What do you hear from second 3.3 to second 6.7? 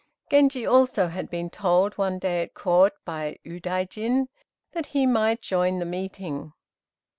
Udaijin that he might join the meeting.